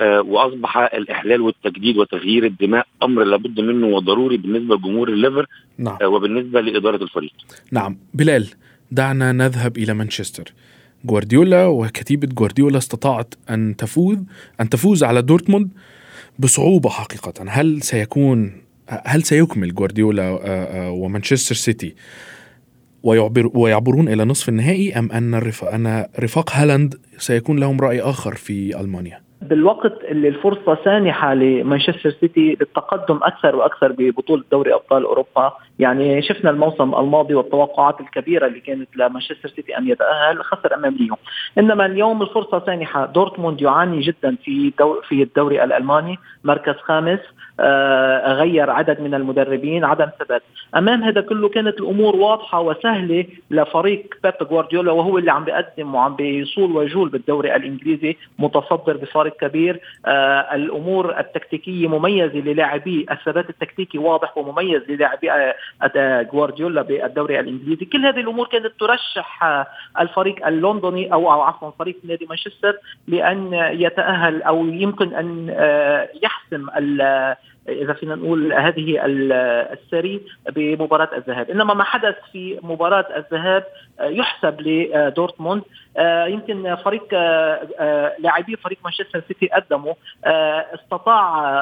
وأصبح 0.00 0.76
الإحلال 0.76 1.40
والتجديد 1.40 1.96
وتغيير 1.96 2.46
الدماء 2.46 2.86
أمر 3.02 3.24
لابد 3.24 3.60
منه 3.60 3.86
وضروري 3.86 4.36
بالنسبة 4.36 4.74
لجمهور 4.74 5.08
الليفر 5.08 5.46
نعم. 5.78 5.96
وبالنسبة 6.02 6.60
لإدارة 6.60 7.02
الفريق. 7.02 7.32
نعم 7.72 7.98
بلال 8.14 8.48
دعنا 8.90 9.32
نذهب 9.32 9.78
إلى 9.78 9.94
مانشستر. 9.94 10.52
جوارديولا 11.04 11.66
وكتيبة 11.66 12.28
جوارديولا 12.28 12.78
استطاعت 12.78 13.34
أن 13.50 13.76
تفوز 13.76 14.18
أن 14.60 14.68
تفوز 14.68 15.04
على 15.04 15.22
دورتموند 15.22 15.70
بصعوبة 16.38 16.88
حقيقة، 16.88 17.32
هل 17.48 17.82
سيكون 17.82 18.62
هل 18.88 19.22
سيكمل 19.22 19.74
جوارديولا 19.74 20.38
ومانشستر 20.88 21.54
سيتي 21.54 21.94
ويعبر 23.02 23.50
ويعبرون 23.54 24.08
إلى 24.08 24.24
نصف 24.24 24.48
النهائي 24.48 24.98
أم 24.98 25.12
أن 25.12 25.34
رفاق 25.34 25.74
أن 25.74 26.06
رفاق 26.20 26.50
هالاند 26.52 26.94
سيكون 27.16 27.58
لهم 27.58 27.80
رأي 27.80 28.00
آخر 28.00 28.34
في 28.34 28.80
ألمانيا؟ 28.80 29.20
بالوقت 29.42 30.04
اللي 30.04 30.28
الفرصة 30.28 30.78
سانحة 30.84 31.34
لمانشستر 31.34 32.10
سيتي 32.20 32.56
للتقدم 32.60 33.20
أكثر 33.22 33.56
وأكثر 33.56 33.92
ببطولة 33.92 34.44
دوري 34.52 34.74
أبطال 34.74 35.04
أوروبا. 35.04 35.52
يعني 35.78 36.22
شفنا 36.22 36.50
الموسم 36.50 36.94
الماضي 36.94 37.34
والتوقعات 37.34 38.00
الكبيرة 38.00 38.46
اللي 38.46 38.60
كانت 38.60 38.88
لمانشستر 38.96 39.48
سيتي 39.48 39.78
أن 39.78 39.88
يتأهل 39.88 40.44
خسر 40.44 40.74
أمام 40.74 40.94
ليون. 40.94 41.16
إنما 41.58 41.86
اليوم 41.86 42.22
الفرصة 42.22 42.66
سانحة. 42.66 43.06
دورتموند 43.06 43.62
يعاني 43.62 44.00
جدا 44.00 44.36
في 44.44 44.72
دو 44.78 45.00
في 45.08 45.22
الدوري 45.22 45.64
الألماني. 45.64 46.18
مركز 46.44 46.74
خامس 46.74 47.20
غير 48.26 48.70
عدد 48.70 49.00
من 49.00 49.14
المدربين 49.14 49.84
عدم 49.84 50.08
ثبات. 50.18 50.42
أمام 50.76 51.02
هذا 51.02 51.20
كله 51.20 51.48
كانت 51.48 51.80
الأمور 51.80 52.16
واضحة 52.16 52.60
وسهلة 52.60 53.24
لفريق 53.50 54.14
بيب 54.22 54.48
جوارديولا 54.50 54.92
وهو 54.92 55.18
اللي 55.18 55.30
عم 55.32 55.44
بيقدم 55.44 55.94
وعم 55.94 56.16
بيصول 56.16 56.76
ويجول 56.76 57.08
بالدوري 57.08 57.56
الإنجليزي 57.56 58.16
متصدر 58.38 58.96
بفارق 58.96 59.36
كبير. 59.36 59.80
آه 60.06 60.54
الأمور 60.54 61.18
التكتيكية 61.18 61.88
مميزة 61.88 62.38
للاعبي 62.38 63.06
الثبات 63.10 63.50
التكتيكي 63.50 63.98
واضح 63.98 64.38
ومميز 64.38 64.82
للاعبي 64.88 65.32
آه 65.32 66.22
جوارديولا 66.22 66.82
بالدوري 66.82 67.40
الإنجليزي. 67.40 67.84
كل 67.84 68.06
هذه 68.06 68.20
الأمور 68.20 68.46
كانت 68.46 68.72
ترشح 68.80 69.44
آه 69.44 69.66
الفريق 70.00 70.46
اللندني 70.46 71.12
أو 71.12 71.32
أو 71.32 71.40
عفوا 71.40 71.70
فريق 71.78 71.96
نادي 72.04 72.26
مانشستر 72.26 72.76
لأن 73.08 73.52
يتأهل 73.72 74.42
أو 74.42 74.66
يمكن 74.66 75.14
أن 75.14 75.46
آه 75.50 76.08
يحسم 76.22 76.66
إذا 77.68 77.92
فينا 77.92 78.14
نقول 78.14 78.52
هذه 78.52 79.00
السري 79.72 80.20
بمباراة 80.50 81.08
الذهاب. 81.16 81.50
إنما 81.50 81.74
ما 81.74 81.84
حدث 81.84 82.14
في 82.32 82.58
مباراة 82.62 83.06
الذهاب 83.16 83.64
يحسب 84.00 84.60
لدورتموند. 84.60 85.62
يمكن 86.26 86.74
فريق 86.74 87.14
لاعبي 88.18 88.56
فريق 88.56 88.78
مانشستر 88.84 89.22
سيتي 89.28 89.46
قدموا 89.46 89.94
استطاع 90.74 91.52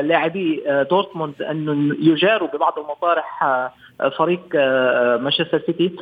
لاعبي 0.00 0.62
دورتموند 0.90 1.42
أن 1.42 1.96
يجاروا 2.00 2.48
ببعض 2.48 2.78
المطارح 2.78 3.42
فريق 4.18 4.40
مانشستر 5.20 5.62
سيتي. 5.66 5.96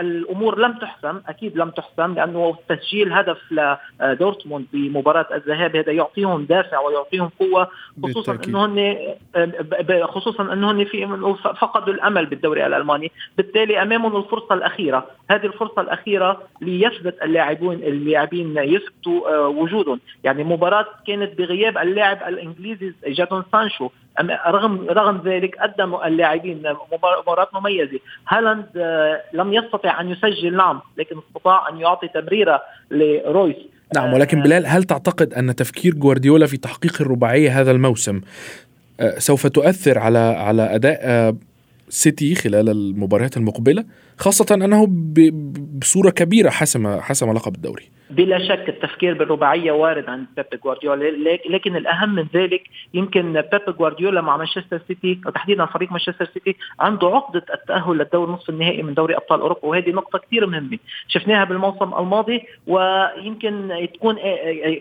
الأمور 0.00 0.58
لم 0.58 0.72
تحسم 0.72 1.20
أكيد 1.28 1.56
لم 1.56 1.70
تحسم 1.70 2.14
لأنه 2.14 2.56
تسجيل 2.68 3.12
هدف 3.12 3.38
لدورتموند 3.52 4.66
بمباراة 4.72 5.26
الذهاب 5.34 5.76
هذا 5.76 5.92
يعطيهم 5.92 6.44
دافع 6.44 6.78
ويعطيهم 6.80 7.30
قوة 7.40 7.68
خصوصا 8.02 8.38
إنه 8.48 8.64
هن 8.64 10.06
خصوصا 10.06 10.52
إنه 10.52 10.70
هن 10.70 10.84
في 10.84 11.06
فقدوا 11.60 11.94
الأمل 11.94 12.26
بالدوري 12.26 12.66
الألماني. 12.66 13.12
بالتالي 13.36 13.82
أمامهم 13.82 14.16
الفرصة 14.16 14.54
الأخيرة. 14.54 15.06
هذه 15.30 15.46
الفرصة 15.46 15.82
الأخيرة 15.82 16.42
ليثبت 16.60 17.22
اللاعبون 17.22 17.74
اللاعبين 17.74 18.56
يثبتوا 18.56 19.46
وجودهم. 19.46 20.00
يعني 20.24 20.44
مباراة 20.44 20.86
كانت 21.06 21.38
بغياب 21.38 21.78
اللاعب 21.78 22.28
الإنجليزي 22.28 22.92
جادون 23.06 23.44
سانشو. 23.52 23.88
رغم 24.46 24.86
رغم 24.90 25.22
ذلك 25.24 25.56
قدموا 25.58 26.06
اللاعبين 26.06 26.62
مباراة 26.92 27.48
مميزة. 27.54 27.98
هالاند 28.28 28.66
لم 29.32 29.52
يستطع 29.52 30.00
أن 30.00 30.10
يسجل 30.10 30.56
نعم 30.56 30.80
لكن 30.96 31.16
استطاع 31.28 31.68
أن 31.68 31.80
يعطي 31.80 32.08
تمريرة 32.08 32.62
لرويس. 32.90 33.56
نعم 33.94 34.12
ولكن 34.12 34.42
بلال 34.42 34.66
هل 34.66 34.84
تعتقد 34.84 35.34
أن 35.34 35.56
تفكير 35.56 35.94
جوارديولا 35.94 36.46
في 36.46 36.56
تحقيق 36.56 37.02
الرباعية 37.02 37.60
هذا 37.60 37.70
الموسم 37.70 38.20
سوف 39.18 39.46
تؤثر 39.46 39.98
على 39.98 40.18
على 40.18 40.74
أداء 40.74 41.34
سيتي 41.88 42.34
خلال 42.34 42.68
المباريات 42.68 43.36
المقبلة؟ 43.36 43.84
خاصة 44.18 44.54
أنه 44.54 44.86
بصورة 45.80 46.10
كبيرة 46.10 46.50
حسم 46.50 47.00
حسم 47.00 47.32
لقب 47.32 47.54
الدوري. 47.54 47.90
بلا 48.10 48.38
شك 48.38 48.68
التفكير 48.68 49.14
بالرباعية 49.14 49.72
وارد 49.72 50.08
عند 50.08 50.26
بيب 50.36 50.60
جوارديولا 50.60 51.38
لكن 51.50 51.76
الأهم 51.76 52.14
من 52.14 52.26
ذلك 52.34 52.62
يمكن 52.94 53.32
بيب 53.32 53.76
جوارديولا 53.78 54.20
مع 54.20 54.36
مانشستر 54.36 54.80
سيتي 54.88 55.20
وتحديدا 55.26 55.66
فريق 55.66 55.90
مانشستر 55.90 56.24
سيتي 56.24 56.56
عنده 56.80 57.06
عقدة 57.08 57.44
التأهل 57.54 57.98
للدور 57.98 58.30
نصف 58.30 58.50
النهائي 58.50 58.82
من 58.82 58.94
دوري 58.94 59.16
أبطال 59.16 59.40
أوروبا 59.40 59.64
وهذه 59.64 59.90
نقطة 59.90 60.18
كثير 60.18 60.46
مهمة. 60.46 60.78
شفناها 61.08 61.44
بالموسم 61.44 61.94
الماضي 61.94 62.42
ويمكن 62.66 63.88
تكون 63.94 64.16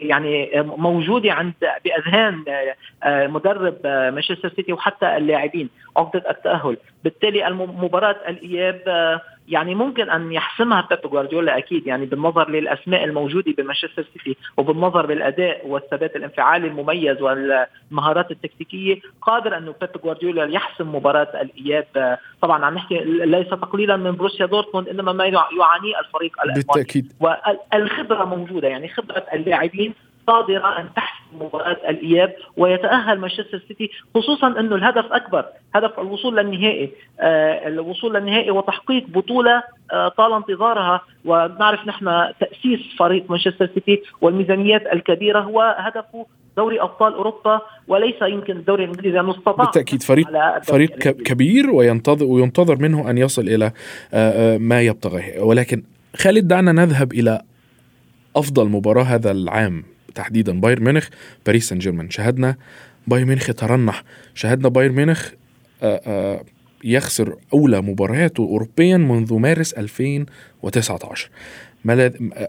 يعني 0.02 0.50
موجودة 0.56 1.34
عند 1.34 1.54
بأذهان 1.86 2.44
مدرب 3.32 3.78
مانشستر 3.86 4.50
سيتي 4.56 4.74
وحتى 4.74 5.18
اللاعبين 5.18 5.70
عقدة 5.98 6.30
التأهل. 6.30 6.78
بالتالي 7.04 7.50
مباراه 7.52 8.16
الإياب 8.28 8.82
يعني 9.48 9.76
ممكن 9.76 10.10
أن 10.10 10.32
يحسمها 10.32 10.88
بيب 10.90 11.12
جوارديولا 11.12 11.58
أكيد 11.58 11.88
يعني 11.88 12.06
بالنظر 12.06 12.50
للأسماء 12.50 13.04
الموجودة 13.04 13.54
بمانشستر 13.58 14.06
سيتي 14.14 14.38
وبالنظر 14.58 15.06
بالاداء 15.06 15.68
والثبات 15.68 16.16
الانفعالي 16.16 16.68
المميز 16.68 17.22
والمهارات 17.22 18.32
التكتيكية 18.32 19.00
قادر 19.22 19.58
أنه 19.58 19.76
بيب 19.82 20.02
جوارديولا 20.04 20.46
يحسم 20.46 20.96
مباراة 20.96 21.42
الإياب. 21.42 22.18
طبعا 22.42 22.66
عم 22.66 22.74
نحكي 22.74 23.00
ليس 23.06 23.48
تقليلا 23.48 23.98
من 23.98 24.12
بروسيا 24.12 24.46
دورتموند 24.46 24.90
إنما 24.90 25.12
ما 25.12 25.26
يعانيه 25.26 26.00
الفريق 26.00 26.42
الألماني. 26.44 26.64
بالتأكيد. 26.64 27.14
والخبرة 27.20 28.26
موجودة 28.26 28.68
يعني 28.68 28.90
خبرة 28.90 29.26
اللاعبين 29.34 29.94
قادرة 30.28 30.80
أن 30.80 30.90
تحسم 30.96 31.18
مباراة 31.42 31.90
الإياب 31.90 32.36
ويتأهل 32.58 33.20
مانشستر 33.20 33.62
سيتي 33.68 33.90
خصوصا 34.16 34.48
أنه 34.48 34.76
الهدف 34.76 35.06
أكبر 35.12 35.46
هدف 35.76 36.00
الوصول 36.00 36.38
للنهائي 36.38 36.92
آه 37.20 37.68
الوصول 37.68 38.14
للنهائي 38.14 38.52
وتحقيق 38.52 39.08
بطولة 39.08 39.64
آه 39.94 40.08
طال 40.08 40.34
انتظارها. 40.34 41.02
ونعرف 41.26 41.88
نحن 41.88 42.06
تأسيس 42.40 42.80
فريق 43.00 43.32
مانشستر 43.32 43.70
سيتي 43.74 44.02
والميزانيات 44.22 44.94
الكبيرة 44.94 45.40
هو 45.40 45.76
هدفه 45.80 46.26
دوري 46.58 46.82
أبطال 46.82 47.14
أوروبا 47.14 47.62
وليس 47.88 48.22
يمكن 48.22 48.58
الدوري 48.58 48.84
الإنجليزي 48.84 49.16
لأنه 49.16 49.32
استطاع 49.32 49.66
بالتأكيد 49.66 50.04
فريق 50.04 50.28
فريق 50.64 50.98
كبير 51.00 51.70
وينتظر 51.70 52.26
وينتظر 52.26 52.76
منه 52.76 53.10
أن 53.10 53.18
يصل 53.18 53.42
إلى 53.42 53.66
آه، 54.14 54.56
آه، 54.56 54.58
ما 54.58 54.82
يبتغيه. 54.82 55.42
ولكن 55.42 55.84
خالد 56.16 56.48
دعنا 56.48 56.72
نذهب 56.72 57.14
إلى 57.14 57.42
أفضل 58.36 58.70
مباراة 58.70 59.04
هذا 59.04 59.32
العام. 59.32 59.84
تحديدا 60.18 60.62
بايرن 60.62 60.84
ميونخ 60.84 61.08
باريس 61.46 61.70
سان 61.70 61.80
جيرمان 61.80 62.10
شاهدنا 62.10 62.56
بايرن 63.08 63.28
ميونخ 63.28 63.50
يترنح. 63.50 64.04
شاهدنا 64.36 64.70
بايرن 64.70 64.96
ميونخ 64.96 65.30
آه، 65.84 66.02
آه، 66.08 66.42
يخسر 66.84 67.36
أولى 67.54 67.82
مبارياته 67.82 68.44
أوروبيا 68.44 68.98
منذ 68.98 69.34
مارس 69.34 69.74
2019 69.74 71.30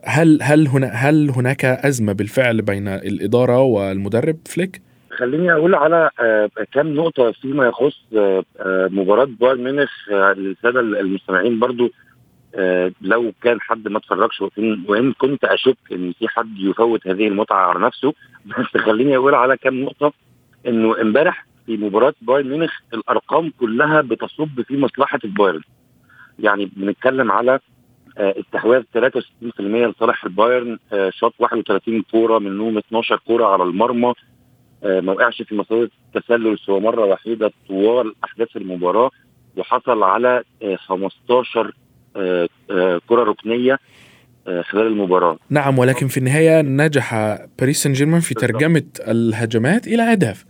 هل 0.05 0.39
هل 0.43 0.69
هنا 0.69 0.87
هل 0.87 1.31
هناك 1.31 1.65
أزمة 1.65 2.13
بالفعل 2.13 2.63
بين 2.63 2.89
الإدارة 2.89 3.63
والمدرب 3.63 4.37
فليك؟ 4.47 4.83
خليني 5.11 5.53
أقول 5.53 5.75
على 5.75 6.11
آه، 6.21 6.51
كم 6.73 6.87
نقطة 6.95 7.33
فيما 7.33 7.67
يخص 7.67 7.99
مباراة 8.91 9.29
بايرن 9.41 9.65
ميونخ 9.65 9.91
للساده 10.11 10.81
المستمعين 10.81 11.59
برضو. 11.59 11.91
لو 13.01 13.33
كان 13.43 13.61
حد 13.61 13.89
ما 13.89 13.99
اتفرجش 13.99 14.41
وان 14.89 15.13
كنت 15.13 15.45
أشك 15.45 15.77
إن 15.93 16.13
في 16.13 16.29
حد 16.29 16.59
يفوت 16.59 17.07
هذه 17.07 17.29
المتعة 17.29 17.67
على 17.67 17.87
نفسه 17.87 18.15
بس 18.47 18.81
خليني 18.81 19.17
أقول 19.17 19.35
على 19.35 19.57
كم 19.57 19.75
نقطة 19.75 20.13
إنه 20.67 21.01
إمبارح 21.01 21.47
في 21.67 21.77
مباراة 21.77 22.15
بايرن 22.23 22.49
ميونخ 22.49 22.73
الأرقام 22.95 23.53
كلها 23.61 24.01
بتصب 24.01 24.63
في 24.63 24.77
مصلحة 24.77 25.19
البايرن. 25.25 25.61
يعني 26.39 26.67
بنتكلم 26.77 27.33
على 27.33 27.61
آه، 28.19 28.35
استحواذ 28.41 28.83
63% 28.83 29.61
لصالح 29.61 30.25
البايرن 30.25 30.79
آه، 30.93 31.11
شاط 31.11 31.35
31 31.39 32.03
كورة 32.03 32.39
منهم 32.39 32.79
12 32.79 33.17
كورة 33.17 33.47
على 33.47 33.63
المرمى 33.63 34.15
ما 34.83 35.13
وقعش 35.13 35.43
في 35.43 35.55
مصيده 35.55 35.91
التسلل 36.17 36.59
سوى 36.59 36.81
مرة 36.81 37.05
وحيدة 37.05 37.53
طوال 37.69 38.15
أحداث 38.25 38.57
المباراة 38.57 39.11
وحصل 39.57 40.03
على 40.03 40.43
15 40.77 41.61
آه، 41.61 41.69
آه، 41.69 41.73
كرة 43.09 43.23
ركنية 43.25 43.79
آه، 44.49 44.63
خلال 44.63 44.87
المباراة. 44.87 45.39
نعم 45.51 45.79
ولكن 45.79 46.09
في 46.09 46.17
النهاية 46.19 46.63
نجح 46.63 47.39
باريس 47.59 47.83
سان 47.83 47.93
جيرمان 47.93 48.21
في 48.21 48.35
ترجمة 48.35 48.83
الهجمات 49.09 49.87
إلى 49.87 50.03
أهداف. 50.03 50.45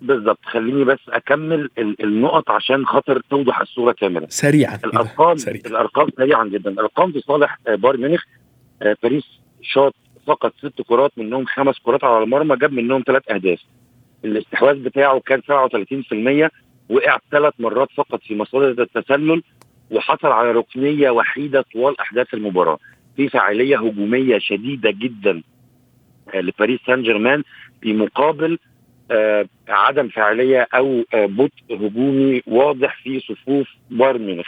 بالضبط. 0.00 0.38
خليني 0.44 0.84
بس 0.84 0.98
أكمل 1.08 1.70
النقط 1.78 2.50
عشان 2.50 2.86
خاطر 2.86 3.20
توضح 3.30 3.60
الصورة 3.60 3.92
كاملة. 3.92 4.26
سريعا. 4.30 4.78
الارقام 4.84 5.36
سريع. 5.46 5.62
الأرقام 5.66 6.08
سريعا 6.16 6.44
جدا. 6.44 6.70
الأرقام 6.70 7.12
في 7.12 7.20
صالح 7.20 7.58
بايرن 7.68 8.00
ميونخ 8.00 8.22
باريس 9.02 9.24
شاط 9.62 9.94
فقط 10.26 10.52
ست 10.58 10.82
كرات 10.82 11.12
منهم 11.16 11.44
خمس 11.44 11.74
كرات 11.78 12.04
على 12.04 12.24
المرمى 12.24 12.56
جاب 12.56 12.72
منهم 12.72 13.02
ثلاث 13.06 13.22
أهداف. 13.30 13.58
الاستحواذ 14.24 14.74
بتاعه 14.74 15.20
كان 15.20 15.40
37% 16.48 16.50
وقع 16.88 17.18
ثلاث 17.30 17.54
مرات 17.58 17.88
فقط 17.96 18.20
في 18.22 18.34
مصادر 18.36 18.82
التسلل. 18.82 19.42
وحصل 19.90 20.28
على 20.28 20.52
ركنية 20.52 21.10
وحيدة 21.10 21.64
طوال 21.72 22.00
أحداث 22.00 22.34
المباراة. 22.34 22.78
في 23.16 23.28
فاعلية 23.28 23.78
هجومية 23.78 24.38
شديدة 24.38 24.90
جدا 24.90 25.42
آه، 26.34 26.40
لباريس 26.40 26.80
سان 26.86 27.02
جيرمان 27.02 27.42
في 27.82 27.92
مقابل 27.92 28.58
آه 29.10 29.46
عدم 29.68 30.08
فاعلية 30.08 30.68
أو 30.74 31.04
آه 31.14 31.26
بطء 31.26 31.50
هجومي 31.70 32.42
واضح 32.46 33.02
في 33.02 33.20
صفوف 33.20 33.68
بايرن 33.90 34.26
ميونخ. 34.26 34.46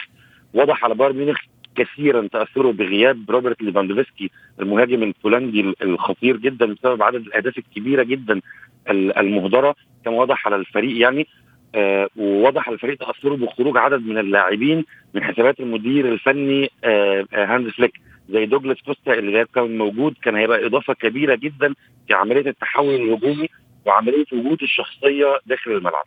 واضح 0.53 0.83
على 0.85 0.95
بايرن 0.95 1.15
ميونخ 1.17 1.37
كثيرا 1.75 2.27
تاثره 2.27 2.71
بغياب 2.71 3.31
روبرت 3.31 3.61
ليفاندوفسكي 3.61 4.31
المهاجم 4.59 5.03
البولندي 5.03 5.73
الخطير 5.81 6.37
جدا 6.37 6.65
بسبب 6.73 7.03
عدد 7.03 7.15
الأهداف 7.21 7.57
الكبيرة 7.57 8.03
جدا 8.03 8.41
المهدرة. 8.89 9.75
كما 10.05 10.13
واضح 10.15 10.47
على 10.47 10.55
الفريق 10.55 11.01
يعني 11.01 11.27
آه 11.75 12.09
ووضح 12.15 12.69
الفريق 12.69 12.97
تأثره 12.97 13.35
بخروج 13.35 13.77
عدد 13.77 14.07
من 14.07 14.17
اللاعبين 14.17 14.85
من 15.13 15.23
حسابات 15.23 15.59
المدير 15.59 16.05
الفني 16.13 16.69
آه 16.83 17.25
آه 17.33 17.45
هانز 17.45 17.69
فليك 17.69 17.93
زي 18.29 18.45
دوجلاس 18.45 18.77
كوستا 18.85 19.13
اللي 19.13 19.45
كان 19.55 19.77
موجود 19.77 20.15
كان 20.23 20.35
هيبقى 20.35 20.65
إضافة 20.65 20.93
كبيرة 20.93 21.35
جدا 21.35 21.73
في 22.07 22.13
عمليه 22.13 22.49
التحول 22.49 22.95
الهجومي 22.95 23.49
وعملية 23.85 24.25
وجود 24.33 24.63
الشخصية 24.63 25.39
داخل 25.45 25.71
الملعب. 25.71 26.05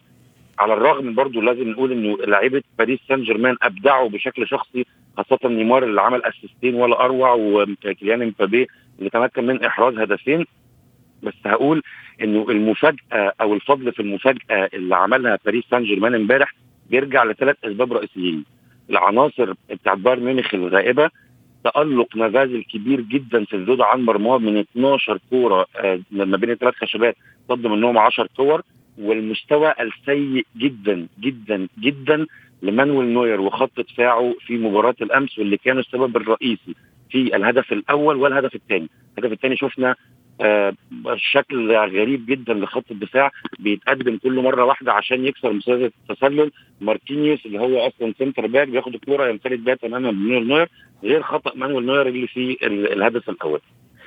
على 0.58 0.72
الرغم 0.74 1.14
برضو 1.14 1.40
لازم 1.40 1.68
نقول 1.70 1.92
إنه 1.92 2.16
لعيبة 2.26 2.62
باريس 2.78 3.00
سان 3.08 3.22
جيرمان 3.22 3.56
أبدعوا 3.62 4.08
بشكل 4.08 4.48
شخصي 4.48 4.86
خاصة 5.16 5.48
نيمار 5.48 5.84
اللي 5.84 6.00
عمل 6.00 6.24
أسيستين 6.24 6.74
ولا 6.74 7.04
أروع 7.04 7.32
وكيليان 7.34 8.22
امبابي 8.22 8.66
اللي 8.98 9.10
تمكن 9.10 9.46
من 9.46 9.64
إحراز 9.64 9.98
هدفين 9.98 10.44
بس 11.26 11.34
هقول 11.46 11.82
إنه 12.22 12.46
المفاجأة 12.50 13.32
أو 13.40 13.54
الفضل 13.54 13.92
في 13.92 14.00
المفاجأة 14.00 14.68
اللي 14.74 14.96
عملها 14.96 15.38
باريس 15.44 15.64
سان 15.70 15.84
جيرمان 15.84 16.14
امبارح 16.14 16.54
بيرجع 16.90 17.24
لثلاث 17.24 17.56
أسباب 17.64 17.92
رئيسيين. 17.92 18.44
العناصر 18.90 19.52
بتاعت 19.70 19.98
بايرن 19.98 20.24
ميونخ 20.24 20.54
الغائبة 20.54 21.10
تألق 21.64 22.16
نافاس 22.16 22.60
كبير 22.60 23.00
جدا 23.00 23.44
في 23.44 23.56
الذود 23.56 23.80
عن 23.80 24.00
مرماه 24.04 24.38
من 24.38 24.56
12 24.56 25.18
كورة 25.30 25.66
آه 25.76 26.00
ما 26.10 26.36
بين 26.36 26.50
الثلاث 26.50 26.74
خشبات 26.74 27.16
صد 27.48 27.66
منهم 27.66 27.98
10 27.98 28.28
كور 28.36 28.62
والمستوى 28.98 29.74
السيء 29.80 30.46
جدا 30.56 31.06
جدا 31.20 31.68
جدا 31.80 32.26
لمانويل 32.62 33.08
نوير 33.08 33.40
وخط 33.40 33.80
دفاعه 33.80 34.34
في 34.46 34.56
مباراة 34.58 34.94
الأمس 35.02 35.38
واللي 35.38 35.56
كانوا 35.56 35.80
السبب 35.80 36.16
الرئيسي 36.16 36.74
في 37.10 37.36
الهدف 37.36 37.72
الأول 37.72 38.16
والهدف 38.16 38.54
الثاني، 38.54 38.88
الهدف 39.18 39.32
الثاني 39.32 39.56
شفنا 39.56 39.96
شكل 41.16 41.76
غريب 41.76 42.26
جدا 42.26 42.54
لخط 42.54 42.84
الدفاع. 42.90 43.30
بيتقدم 43.58 44.18
كله 44.22 44.42
مرة 44.42 44.64
واحدة 44.64 44.92
عشان 44.92 45.26
يكسر 45.26 45.52
مسافه 45.52 45.90
التسلل. 46.10 46.50
ماركينيوس 46.80 47.46
اللي 47.46 47.58
هو 47.58 47.86
أصلا 47.86 48.14
center 48.18 48.46
back 48.46 48.68
بياخد 48.68 48.94
الكورة 48.94 49.28
ينفرد 49.28 49.64
بها 49.64 49.74
تماما 49.74 50.10
بمانويل 50.10 50.48
نوير 50.48 50.68
غير 51.04 51.22
خطأ 51.22 51.52
مانويل 51.54 51.86
نوير 51.86 52.08
اللي 52.08 52.26
في 52.26 52.56
الهدف 52.62 53.30
الأول. 53.30 53.60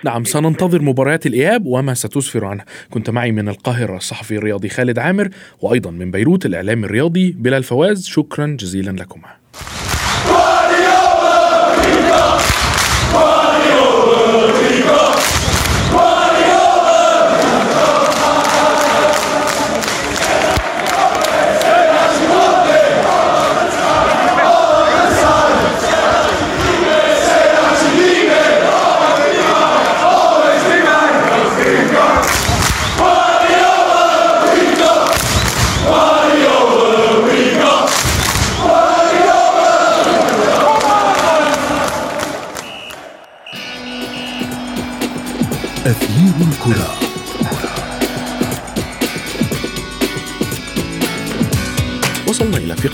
نعم 0.06 0.24
سننتظر 0.24 0.82
مباريات 0.82 1.26
الإياب 1.26 1.66
وما 1.66 1.94
ستسفر 1.94 2.46
عنها. 2.46 2.66
كنت 2.90 3.10
معي 3.10 3.32
من 3.32 3.50
القاهرة 3.50 3.98
الصحفي 3.98 4.36
الرياضي 4.36 4.70
خالد 4.70 5.00
عامر 5.00 5.30
وأيضا 5.62 5.92
من 5.92 6.12
بيروت 6.12 6.46
الإعلام 6.46 6.84
الرياضي 6.84 7.32
بلال 7.32 7.64
فواز. 7.64 8.08
شكرا 8.08 8.58
جزيلا 8.60 8.92
لكما. 8.92 9.30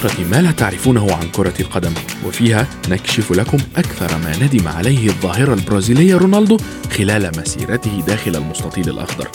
Woche. 0.05 0.14
ما 0.31 0.41
لا 0.41 0.51
تعرفونه 0.51 1.13
عن 1.15 1.27
كرة 1.27 1.53
القدم 1.59 1.91
وفيها 2.25 2.67
نكشف 2.89 3.31
لكم 3.31 3.57
أكثر 3.77 4.17
ما 4.17 4.35
ندم 4.41 4.67
عليه 4.67 5.07
الظاهرة 5.07 5.53
البرازيلية 5.53 6.15
رونالدو 6.15 6.57
خلال 6.97 7.31
مسيرته 7.37 8.03
داخل 8.07 8.35
المستطيل 8.35 8.89
الأخضر. 8.89 9.27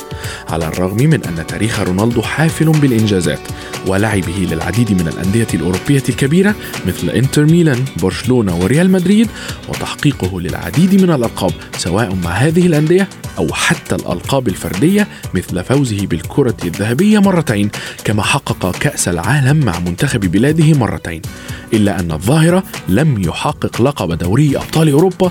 على 0.48 0.68
الرغم 0.68 0.96
من 0.96 1.24
أن 1.24 1.46
تاريخ 1.46 1.80
رونالدو 1.80 2.22
حافل 2.22 2.64
بالإنجازات 2.64 3.40
ولعبه 3.86 4.48
للعديد 4.50 4.92
من 4.92 5.08
الأندية 5.08 5.46
الأوروبية 5.54 6.02
الكبيرة 6.08 6.54
مثل 6.86 7.10
إنتر 7.10 7.44
ميلان، 7.44 7.84
برشلونة 8.02 8.56
وريال 8.56 8.90
مدريد 8.90 9.28
وتحقيقه 9.68 10.40
للعديد 10.40 11.02
من 11.02 11.10
الألقاب 11.10 11.52
سواء 11.78 12.14
مع 12.24 12.30
هذه 12.30 12.66
الأندية 12.66 13.08
أو 13.38 13.52
حتى 13.52 13.94
الألقاب 13.94 14.48
الفردية 14.48 15.08
مثل 15.34 15.64
فوزه 15.64 16.06
بالكرة 16.06 16.56
الذهبية 16.64 17.18
مرتين 17.18 17.70
كما 18.04 18.22
حقق 18.22 18.78
كأس 18.78 19.08
العالم 19.08 19.56
مع 19.64 19.78
منتخب 19.78 20.20
بلاده 20.20 20.79
مرتين 20.80 21.22
إلا 21.72 22.00
أن 22.00 22.12
الظاهرة 22.12 22.62
لم 22.88 23.22
يحقق 23.22 23.82
لقب 23.82 24.18
دوري 24.18 24.56
أبطال 24.56 24.88
أوروبا 24.90 25.30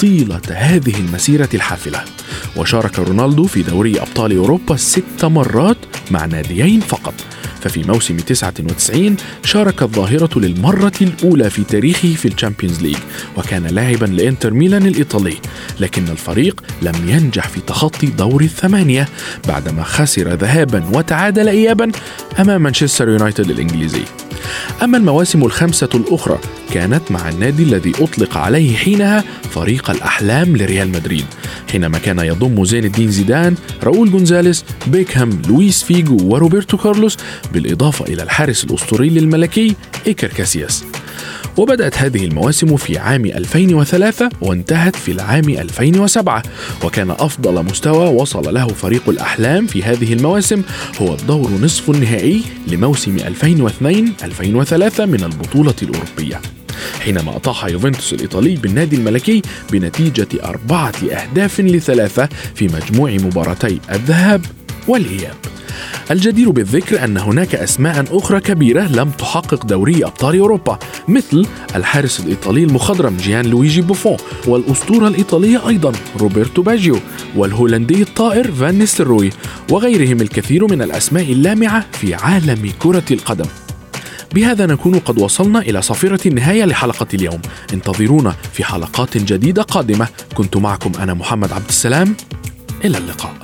طيلة 0.00 0.40
هذه 0.48 0.94
المسيرة 1.00 1.48
الحافلة. 1.54 2.00
وشارك 2.56 2.98
رونالدو 2.98 3.44
في 3.44 3.62
دوري 3.62 4.00
أبطال 4.00 4.36
أوروبا 4.36 4.76
ست 4.76 5.24
مرات 5.24 5.76
مع 6.10 6.24
ناديين 6.26 6.80
فقط. 6.80 7.14
ففي 7.60 7.82
موسم 7.82 8.16
99 8.16 9.16
شارك 9.44 9.82
الظاهرة 9.82 10.38
للمرة 10.38 10.92
الأولى 11.00 11.50
في 11.50 11.64
تاريخه 11.64 12.14
في 12.14 12.28
ال 12.28 12.33
Champions 12.33 12.82
League 12.82 12.96
وكان 13.36 13.66
لاعبا 13.66 14.06
لإنتر 14.06 14.54
ميلان 14.54 14.86
الإيطالي. 14.86 15.36
لكن 15.80 16.08
الفريق 16.08 16.60
لم 16.82 17.08
ينجح 17.08 17.48
في 17.48 17.60
تخطي 17.60 18.06
دور 18.06 18.42
الثمانية 18.42 19.08
بعدما 19.48 19.82
خسر 19.82 20.28
ذهابا 20.34 20.84
وتعادل 20.94 21.48
إيابا 21.48 21.92
أمام 22.38 22.62
مانشستر 22.62 23.08
يونايتد 23.08 23.50
الإنجليزي. 23.50 24.02
أما 24.82 24.98
المواسم 24.98 25.44
الخمسة 25.44 25.88
الأخرى 25.94 26.38
كانت 26.72 27.10
مع 27.10 27.28
النادي 27.28 27.62
الذي 27.62 27.92
أطلق 28.00 28.36
عليه 28.36 28.76
حينها 28.76 29.24
فريق 29.50 29.90
الأحلام 29.90 30.56
لريال 30.56 30.88
مدريد 30.88 31.24
حينما 31.72 31.98
كان 31.98 32.18
يضم 32.18 32.64
زين 32.64 32.84
الدين 32.84 33.10
زيدان 33.10 33.54
راؤول 33.82 34.10
جونزاليس 34.10 34.64
بيكهام 34.86 35.42
لويس 35.48 35.82
فيجو 35.82 36.18
وروبرتو 36.22 36.76
كارلوس 36.76 37.16
بالإضافة 37.52 38.04
إلى 38.04 38.22
الحارس 38.22 38.64
الأسطوري 38.64 39.08
الملكي 39.08 39.74
إيكر 40.06 40.28
كاسياس. 40.28 40.84
وبدأت 41.56 41.98
هذه 41.98 42.24
المواسم 42.24 42.76
في 42.76 42.98
عام 42.98 43.24
2003 43.24 44.28
وانتهت 44.40 44.96
في 44.96 45.12
العام 45.12 45.48
2007 45.48 46.42
وكان 46.84 47.10
أفضل 47.10 47.64
مستوى 47.64 48.08
وصل 48.08 48.54
له 48.54 48.68
فريق 48.68 49.08
الأحلام 49.08 49.66
في 49.66 49.82
هذه 49.82 50.12
المواسم 50.12 50.62
هو 51.00 51.14
الدور 51.14 51.50
نصف 51.62 51.90
النهائي 51.90 52.42
لموسم 52.66 53.18
2002-2003 53.18 55.00
من 55.00 55.24
البطولة 55.24 55.74
الأوروبية. 55.82 56.40
حينما 57.00 57.36
أطاح 57.36 57.64
يوفنتوس 57.64 58.12
الإيطالي 58.12 58.56
بالنادي 58.56 58.96
الملكي 58.96 59.42
بنتيجة 59.72 60.28
أربعة 60.44 60.92
أهداف 61.12 61.60
لثلاثة 61.60 62.28
في 62.54 62.68
مجموع 62.68 63.10
مباراتي 63.10 63.80
الذهاب 63.92 64.44
والإياب. 64.88 65.36
الجدير 66.10 66.50
بالذكر 66.50 67.04
أن 67.04 67.16
هناك 67.16 67.54
أسماء 67.54 68.04
أخرى 68.10 68.40
كبيرة 68.40 68.82
لم 68.82 69.10
تحقق 69.10 69.66
دوري 69.66 70.04
أبطال 70.04 70.38
أوروبا 70.38 70.78
مثل 71.08 71.46
الحارس 71.76 72.20
الإيطالي 72.20 72.64
المخضرم 72.64 73.16
جيان 73.16 73.46
لويجي 73.46 73.80
بوفون 73.80 74.16
والأسطورة 74.46 75.08
الإيطالية 75.08 75.68
أيضا 75.68 75.92
روبرتو 76.20 76.62
باجيو 76.62 76.98
والهولندي 77.36 78.02
الطائر 78.02 78.52
فان 78.52 78.78
نيستروي 78.78 79.30
وغيرهم 79.70 80.20
الكثير 80.20 80.66
من 80.66 80.82
الأسماء 80.82 81.32
اللامعة 81.32 81.86
في 81.92 82.14
عالم 82.14 82.72
كرة 82.78 83.04
القدم. 83.10 83.46
بهذا 84.34 84.66
نكون 84.66 84.98
قد 84.98 85.18
وصلنا 85.18 85.58
إلى 85.58 85.82
صفيرة 85.82 86.20
النهاية 86.26 86.64
لحلقة 86.64 87.06
اليوم. 87.14 87.40
انتظرونا 87.72 88.34
في 88.52 88.64
حلقات 88.64 89.16
جديدة 89.18 89.62
قادمة. 89.62 90.08
كنت 90.34 90.56
معكم 90.56 90.92
أنا 91.00 91.14
محمد 91.14 91.52
عبد 91.52 91.68
السلام. 91.68 92.16
إلى 92.84 92.98
اللقاء. 92.98 93.34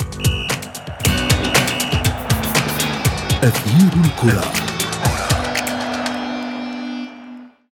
أثير 3.45 4.05
الكرة. 4.05 4.66